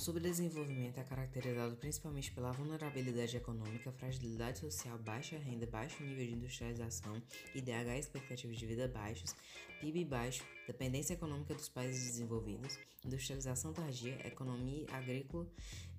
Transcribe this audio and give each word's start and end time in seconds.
subdesenvolvimento 0.00 0.98
é 0.98 1.04
caracterizado 1.04 1.76
principalmente 1.76 2.32
pela 2.32 2.50
vulnerabilidade 2.52 3.36
econômica, 3.36 3.92
fragilidade 3.92 4.58
social, 4.58 4.98
baixa 4.98 5.36
renda, 5.36 5.66
baixo 5.66 6.02
nível 6.02 6.26
de 6.26 6.32
industrialização, 6.32 7.22
IDH 7.54 7.96
e 7.96 8.00
expectativas 8.00 8.56
de 8.56 8.66
vida 8.66 8.88
baixos, 8.88 9.36
PIB 9.78 10.06
baixo, 10.06 10.42
dependência 10.66 11.12
econômica 11.12 11.54
dos 11.54 11.68
países 11.68 12.02
desenvolvidos, 12.02 12.78
industrialização 13.04 13.74
tardia, 13.74 14.18
economia 14.26 14.86
agrícola, 14.90 15.46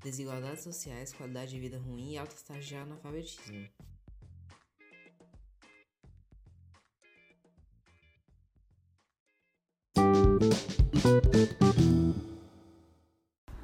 desigualdades 0.04 0.64
sociais, 0.64 1.14
qualidade 1.14 1.52
de 1.52 1.60
vida 1.60 1.78
ruim 1.78 2.14
e 2.14 2.18
alta 2.18 2.36
taxa 2.48 2.62
de 2.62 2.76
analfabetismo. 2.76 3.70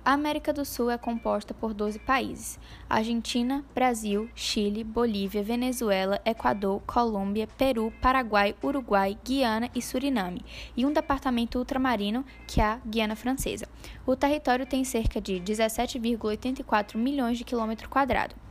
A 0.07 0.13
América 0.13 0.53
do 0.53 0.63
Sul 0.63 0.89
é 0.89 0.97
composta 0.97 1.53
por 1.53 1.73
12 1.73 1.99
países: 1.99 2.57
Argentina, 2.89 3.65
Brasil, 3.75 4.29
Chile, 4.33 4.81
Bolívia, 4.81 5.43
Venezuela, 5.43 6.21
Equador, 6.23 6.81
Colômbia, 6.87 7.45
Peru, 7.45 7.91
Paraguai, 8.01 8.55
Uruguai, 8.63 9.17
Guiana 9.21 9.69
e 9.75 9.81
Suriname, 9.81 10.45
e 10.77 10.85
um 10.85 10.93
departamento 10.93 11.59
ultramarino, 11.59 12.23
que 12.47 12.61
é 12.61 12.63
a 12.63 12.79
Guiana 12.85 13.17
Francesa. 13.17 13.67
O 14.05 14.15
território 14.15 14.65
tem 14.65 14.85
cerca 14.85 15.19
de 15.19 15.41
17,84 15.41 16.95
milhões 16.95 17.37
de 17.37 17.43
quilômetros 17.43 17.89
quadrados. 17.89 18.46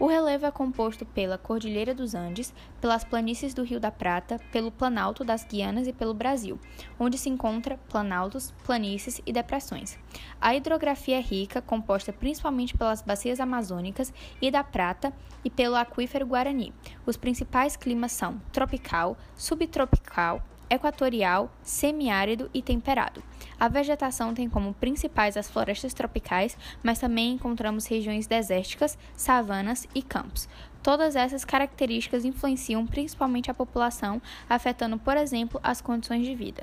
O 0.00 0.06
relevo 0.06 0.46
é 0.46 0.50
composto 0.52 1.04
pela 1.04 1.36
Cordilheira 1.36 1.92
dos 1.92 2.14
Andes, 2.14 2.54
pelas 2.80 3.02
planícies 3.02 3.52
do 3.52 3.64
Rio 3.64 3.80
da 3.80 3.90
Prata, 3.90 4.38
pelo 4.52 4.70
Planalto 4.70 5.24
das 5.24 5.44
Guianas 5.44 5.88
e 5.88 5.92
pelo 5.92 6.14
Brasil, 6.14 6.56
onde 7.00 7.18
se 7.18 7.28
encontra 7.28 7.80
planaltos, 7.88 8.54
planícies 8.64 9.20
e 9.26 9.32
depressões. 9.32 9.98
A 10.40 10.54
hidrografia 10.54 11.18
é 11.18 11.20
rica, 11.20 11.60
composta 11.60 12.12
principalmente 12.12 12.76
pelas 12.76 13.02
bacias 13.02 13.40
amazônicas 13.40 14.14
e 14.40 14.52
da 14.52 14.62
Prata 14.62 15.12
e 15.44 15.50
pelo 15.50 15.74
aquífero 15.74 16.26
Guarani. 16.26 16.72
Os 17.04 17.16
principais 17.16 17.76
climas 17.76 18.12
são 18.12 18.40
tropical, 18.52 19.16
subtropical, 19.34 20.40
equatorial, 20.70 21.50
semiárido 21.62 22.50
e 22.52 22.62
temperado. 22.62 23.22
A 23.58 23.68
vegetação 23.68 24.34
tem 24.34 24.48
como 24.48 24.74
principais 24.74 25.36
as 25.36 25.50
florestas 25.50 25.94
tropicais, 25.94 26.56
mas 26.82 26.98
também 26.98 27.32
encontramos 27.32 27.86
regiões 27.86 28.26
desérticas, 28.26 28.98
savanas 29.16 29.86
e 29.94 30.02
campos. 30.02 30.48
Todas 30.82 31.16
essas 31.16 31.44
características 31.44 32.24
influenciam 32.24 32.86
principalmente 32.86 33.50
a 33.50 33.54
população, 33.54 34.22
afetando, 34.48 34.98
por 34.98 35.16
exemplo, 35.16 35.60
as 35.62 35.80
condições 35.80 36.24
de 36.24 36.34
vida. 36.34 36.62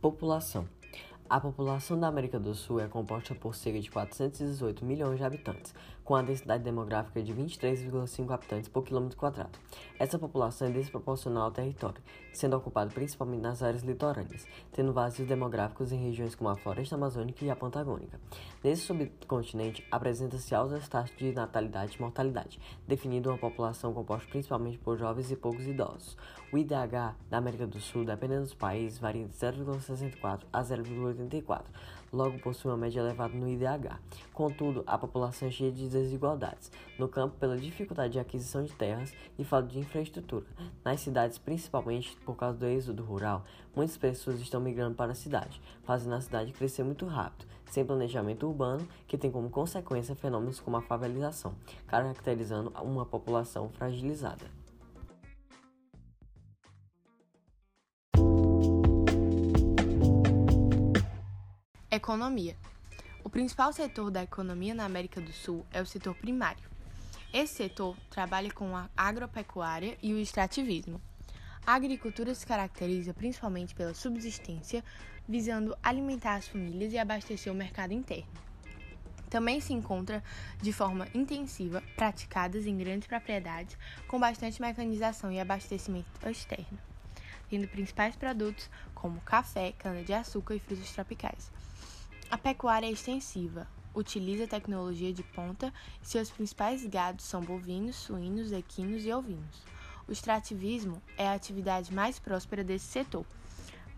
População 0.00 0.79
a 1.30 1.38
população 1.38 1.96
da 1.96 2.08
América 2.08 2.40
do 2.40 2.52
Sul 2.56 2.80
é 2.80 2.88
composta 2.88 3.36
por 3.36 3.54
cerca 3.54 3.78
de 3.78 3.88
418 3.88 4.84
milhões 4.84 5.16
de 5.16 5.24
habitantes, 5.24 5.72
com 6.02 6.16
a 6.16 6.22
densidade 6.22 6.64
demográfica 6.64 7.22
de 7.22 7.32
23,5 7.32 8.34
habitantes 8.34 8.68
por 8.68 8.82
quilômetro 8.82 9.16
quadrado. 9.16 9.56
Essa 9.96 10.18
população 10.18 10.66
é 10.66 10.72
desproporcional 10.72 11.44
ao 11.44 11.52
território, 11.52 12.02
sendo 12.32 12.56
ocupada 12.56 12.90
principalmente 12.90 13.42
nas 13.42 13.62
áreas 13.62 13.84
litorâneas, 13.84 14.44
tendo 14.72 14.92
vazios 14.92 15.28
demográficos 15.28 15.92
em 15.92 16.02
regiões 16.04 16.34
como 16.34 16.50
a 16.50 16.56
floresta 16.56 16.96
amazônica 16.96 17.44
e 17.44 17.50
a 17.50 17.54
pantagônica. 17.54 18.18
Nesse 18.64 18.82
subcontinente, 18.82 19.86
apresenta-se 19.88 20.52
altas 20.52 20.88
taxas 20.88 21.16
de 21.16 21.30
natalidade 21.30 21.96
e 21.96 22.00
mortalidade, 22.00 22.58
definindo 22.88 23.28
uma 23.28 23.38
população 23.38 23.94
composta 23.94 24.28
principalmente 24.28 24.78
por 24.78 24.98
jovens 24.98 25.30
e 25.30 25.36
poucos 25.36 25.64
idosos. 25.64 26.16
O 26.52 26.58
IDH 26.58 27.14
da 27.30 27.38
América 27.38 27.68
do 27.68 27.78
Sul, 27.78 28.04
dependendo 28.04 28.42
dos 28.42 28.54
países, 28.54 28.98
varia 28.98 29.28
de 29.28 29.32
0,64 29.32 30.40
a 30.52 30.60
0,84 31.28 31.64
logo 32.12 32.38
possui 32.38 32.70
uma 32.70 32.76
média 32.76 33.00
elevada 33.00 33.34
no 33.34 33.48
IDH. 33.48 33.98
Contudo, 34.32 34.82
a 34.86 34.98
população 34.98 35.48
é 35.48 35.50
cheia 35.50 35.70
de 35.70 35.88
desigualdades, 35.88 36.70
no 36.98 37.08
campo 37.08 37.36
pela 37.38 37.56
dificuldade 37.56 38.14
de 38.14 38.18
aquisição 38.18 38.64
de 38.64 38.72
terras 38.72 39.14
e 39.38 39.44
falta 39.44 39.68
de 39.68 39.78
infraestrutura. 39.78 40.46
Nas 40.84 41.00
cidades, 41.00 41.38
principalmente 41.38 42.16
por 42.24 42.36
causa 42.36 42.58
do 42.58 42.66
êxodo 42.66 43.02
rural, 43.02 43.44
muitas 43.74 43.96
pessoas 43.96 44.40
estão 44.40 44.60
migrando 44.60 44.94
para 44.94 45.12
a 45.12 45.16
cidade, 45.16 45.60
fazendo 45.84 46.14
a 46.14 46.20
cidade 46.20 46.52
crescer 46.52 46.82
muito 46.82 47.06
rápido, 47.06 47.46
sem 47.66 47.84
planejamento 47.84 48.46
urbano, 48.46 48.86
que 49.06 49.18
tem 49.18 49.30
como 49.30 49.50
consequência 49.50 50.14
fenômenos 50.14 50.60
como 50.60 50.76
a 50.76 50.82
favelização, 50.82 51.54
caracterizando 51.86 52.72
uma 52.82 53.06
população 53.06 53.68
fragilizada. 53.70 54.60
Economia. 62.00 62.56
O 63.22 63.28
principal 63.28 63.74
setor 63.74 64.10
da 64.10 64.22
economia 64.22 64.72
na 64.72 64.86
América 64.86 65.20
do 65.20 65.34
Sul 65.34 65.66
é 65.70 65.82
o 65.82 65.86
setor 65.86 66.14
primário. 66.14 66.64
Esse 67.30 67.56
setor 67.56 67.94
trabalha 68.08 68.50
com 68.50 68.74
a 68.74 68.88
agropecuária 68.96 69.98
e 70.02 70.14
o 70.14 70.18
extrativismo. 70.18 70.98
A 71.66 71.74
agricultura 71.74 72.34
se 72.34 72.46
caracteriza 72.46 73.12
principalmente 73.12 73.74
pela 73.74 73.92
subsistência, 73.92 74.82
visando 75.28 75.76
alimentar 75.82 76.36
as 76.36 76.48
famílias 76.48 76.90
e 76.94 76.98
abastecer 76.98 77.52
o 77.52 77.54
mercado 77.54 77.92
interno. 77.92 78.32
Também 79.28 79.60
se 79.60 79.74
encontra 79.74 80.24
de 80.58 80.72
forma 80.72 81.06
intensiva, 81.12 81.82
praticadas 81.96 82.64
em 82.64 82.78
grandes 82.78 83.08
propriedades, 83.08 83.76
com 84.08 84.18
bastante 84.18 84.58
mecanização 84.58 85.30
e 85.30 85.38
abastecimento 85.38 86.08
externo, 86.26 86.78
tendo 87.50 87.68
principais 87.68 88.16
produtos 88.16 88.70
como 88.94 89.20
café, 89.20 89.72
cana-de-açúcar 89.72 90.54
e 90.54 90.60
frutos 90.60 90.90
tropicais. 90.92 91.52
A 92.30 92.38
pecuária 92.38 92.86
é 92.86 92.92
extensiva, 92.92 93.66
utiliza 93.92 94.46
tecnologia 94.46 95.12
de 95.12 95.20
ponta 95.20 95.74
e 96.00 96.06
seus 96.06 96.30
principais 96.30 96.86
gados 96.86 97.24
são 97.24 97.40
bovinos, 97.40 97.96
suínos, 97.96 98.52
equinos 98.52 99.04
e 99.04 99.12
ovinos. 99.12 99.64
O 100.06 100.12
extrativismo 100.12 101.02
é 101.18 101.26
a 101.26 101.32
atividade 101.34 101.92
mais 101.92 102.20
próspera 102.20 102.62
desse 102.62 102.86
setor. 102.86 103.26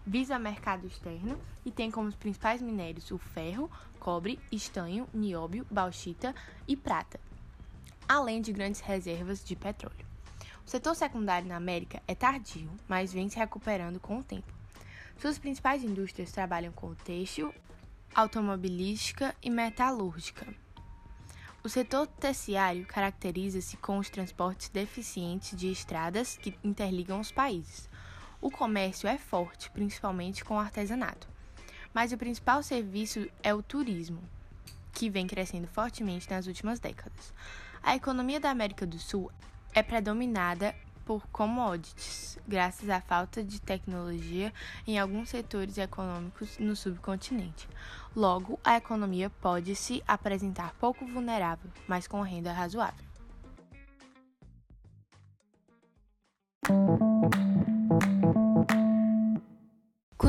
Visa 0.06 0.38
mercado 0.38 0.87
externo 0.87 1.38
e 1.62 1.71
tem 1.71 1.91
como 1.91 2.10
principais 2.10 2.62
minérios 2.62 3.10
o 3.10 3.19
ferro, 3.19 3.71
cobre, 4.00 4.41
estanho, 4.50 5.06
nióbio, 5.12 5.66
bauxita 5.71 6.34
e 6.66 6.75
prata, 6.75 7.21
além 8.09 8.41
de 8.41 8.50
grandes 8.50 8.81
reservas 8.81 9.44
de 9.44 9.54
petróleo. 9.54 10.06
O 10.66 10.71
setor 10.71 10.94
secundário 10.94 11.47
na 11.47 11.56
América 11.56 12.03
é 12.09 12.15
tardio, 12.15 12.71
mas 12.88 13.12
vem 13.12 13.28
se 13.28 13.38
recuperando 13.38 14.00
com 14.00 14.19
o 14.19 14.25
tempo. 14.25 14.50
Suas 15.19 15.38
principais 15.38 15.84
indústrias 15.84 16.32
trabalham 16.32 16.72
com 16.72 16.87
o 16.87 16.94
têxtil, 16.94 17.54
automobilística 18.14 19.34
e 19.42 19.48
metalúrgica. 19.48 20.46
O 21.64 21.68
setor 21.68 22.06
terciário 22.06 22.84
caracteriza-se 22.86 23.76
com 23.76 23.98
os 23.98 24.10
transportes 24.10 24.68
deficientes 24.68 25.56
de 25.56 25.70
estradas 25.70 26.36
que 26.36 26.54
interligam 26.62 27.20
os 27.20 27.30
países. 27.30 27.88
O 28.40 28.50
comércio 28.50 29.08
é 29.08 29.16
forte, 29.16 29.70
principalmente 29.70 30.44
com 30.44 30.54
o 30.54 30.58
artesanato. 30.58 31.28
Mas 31.94 32.12
o 32.12 32.18
principal 32.18 32.62
serviço 32.62 33.28
é 33.42 33.54
o 33.54 33.62
turismo, 33.62 34.22
que 34.92 35.08
vem 35.08 35.26
crescendo 35.26 35.68
fortemente 35.68 36.28
nas 36.28 36.46
últimas 36.46 36.80
décadas. 36.80 37.32
A 37.82 37.94
economia 37.94 38.40
da 38.40 38.50
América 38.50 38.84
do 38.84 38.98
Sul 38.98 39.30
é 39.72 39.82
predominada 39.82 40.74
por 41.04 41.26
commodities, 41.28 42.38
graças 42.46 42.88
à 42.88 43.00
falta 43.00 43.42
de 43.42 43.60
tecnologia 43.60 44.52
em 44.86 44.98
alguns 44.98 45.28
setores 45.28 45.78
econômicos 45.78 46.58
no 46.58 46.74
subcontinente. 46.74 47.68
Logo, 48.14 48.58
a 48.64 48.76
economia 48.76 49.30
pode 49.30 49.74
se 49.74 50.02
apresentar 50.06 50.74
pouco 50.80 51.06
vulnerável, 51.06 51.70
mas 51.86 52.06
com 52.06 52.20
renda 52.22 52.52
razoável. 52.52 53.12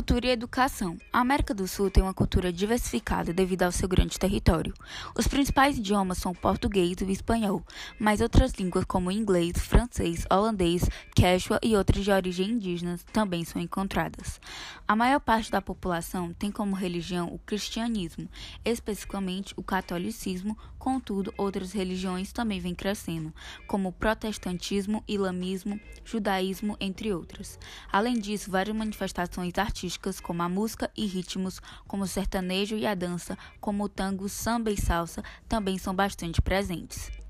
Cultura 0.03 0.27
e 0.27 0.31
educação. 0.31 0.97
A 1.13 1.21
América 1.21 1.53
do 1.53 1.65
Sul 1.65 1.89
tem 1.89 2.03
uma 2.03 2.13
cultura 2.13 2.51
diversificada 2.51 3.31
devido 3.31 3.63
ao 3.63 3.71
seu 3.71 3.88
grande 3.88 4.19
território. 4.19 4.73
Os 5.17 5.29
principais 5.29 5.77
idiomas 5.77 6.17
são 6.17 6.33
o 6.33 6.38
português 6.38 6.97
e 7.00 7.05
o 7.05 7.09
espanhol, 7.09 7.63
mas 7.97 8.19
outras 8.19 8.51
línguas 8.51 8.83
como 8.83 9.09
inglês, 9.09 9.57
francês, 9.59 10.25
holandês, 10.29 10.89
quechua 11.15 11.57
e 11.63 11.77
outras 11.77 12.03
de 12.03 12.11
origem 12.11 12.50
indígena 12.50 13.00
também 13.13 13.45
são 13.45 13.61
encontradas. 13.61 14.41
A 14.85 14.94
maior 14.94 15.21
parte 15.21 15.50
da 15.50 15.61
população 15.61 16.33
tem 16.33 16.51
como 16.51 16.75
religião 16.75 17.29
o 17.33 17.39
cristianismo, 17.39 18.27
especificamente 18.65 19.53
o 19.55 19.63
catolicismo, 19.63 20.57
contudo, 20.77 21.33
outras 21.38 21.71
religiões 21.71 22.33
também 22.33 22.59
vêm 22.59 22.75
crescendo, 22.75 23.33
como 23.65 23.88
o 23.88 23.94
protestantismo, 23.94 25.01
islamismo, 25.07 25.79
judaísmo, 26.03 26.75
entre 26.77 27.13
outras. 27.13 27.57
Além 27.89 28.15
disso, 28.19 28.51
várias 28.51 28.75
manifestações 28.75 29.57
artísticas 29.57 29.94
artísticas 30.03 30.19
como 30.19 30.44
a 30.44 30.50
música 30.50 30.91
e 30.95 31.05
ritmos 31.05 31.61
como 31.88 32.03
o 32.03 32.07
sertanejo 32.07 32.75
e 32.75 32.85
a 32.85 32.94
dança, 32.94 33.38
como 33.59 33.85
o 33.85 33.89
tango, 33.89 34.27
samba 34.27 34.71
e 34.71 34.77
salsa, 34.77 35.23
também 35.47 35.77
são 35.77 35.95
bastante 35.95 36.41
presentes. 36.41 37.23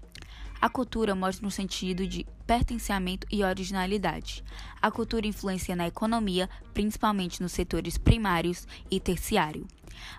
A 0.63 0.69
cultura 0.69 1.13
mostra 1.13 1.45
um 1.45 1.49
sentido 1.49 2.07
de 2.07 2.25
pertencimento 2.47 3.27
e 3.29 3.43
originalidade. 3.43 4.41
A 4.81 4.89
cultura 4.89 5.27
influencia 5.27 5.75
na 5.75 5.87
economia, 5.87 6.49
principalmente 6.73 7.41
nos 7.41 7.51
setores 7.51 7.97
primários 7.97 8.65
e 8.89 8.97
terciário. 8.97 9.67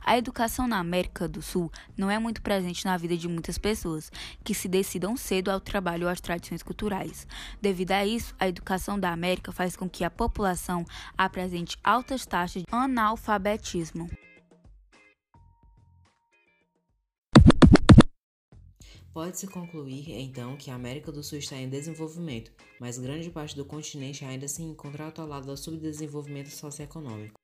A 0.04 0.18
educação 0.18 0.68
na 0.68 0.78
América 0.78 1.26
do 1.26 1.40
Sul 1.40 1.72
não 1.96 2.10
é 2.10 2.18
muito 2.18 2.42
presente 2.42 2.84
na 2.84 2.94
vida 2.98 3.16
de 3.16 3.26
muitas 3.26 3.56
pessoas, 3.56 4.12
que 4.44 4.52
se 4.52 4.68
decidam 4.68 5.16
cedo 5.16 5.48
ao 5.48 5.60
trabalho 5.60 6.04
ou 6.04 6.12
às 6.12 6.20
tradições 6.20 6.62
culturais. 6.62 7.26
Devido 7.62 7.92
a 7.92 8.04
isso, 8.04 8.34
a 8.38 8.46
educação 8.46 9.00
da 9.00 9.12
América 9.12 9.50
faz 9.50 9.74
com 9.74 9.88
que 9.88 10.04
a 10.04 10.10
população 10.10 10.84
apresente 11.16 11.78
altas 11.82 12.26
taxas 12.26 12.64
de 12.64 12.68
analfabetismo. 12.70 14.10
Pode-se 19.14 19.46
concluir, 19.46 20.10
então, 20.10 20.56
que 20.56 20.72
a 20.72 20.74
América 20.74 21.12
do 21.12 21.22
Sul 21.22 21.38
está 21.38 21.56
em 21.56 21.68
desenvolvimento, 21.68 22.50
mas 22.80 22.98
grande 22.98 23.30
parte 23.30 23.54
do 23.54 23.64
continente 23.64 24.24
ainda 24.24 24.48
se 24.48 24.60
encontra 24.60 25.06
atolado 25.06 25.48
ao 25.48 25.56
subdesenvolvimento 25.56 26.50
socioeconômico. 26.50 27.43